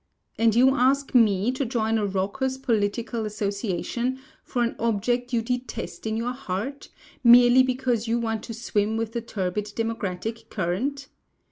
[0.39, 6.07] And you ask me to join a raucous political association for an object you detest
[6.07, 6.89] in your heart,
[7.23, 11.07] merely because you want to swim with the turbid democratic current!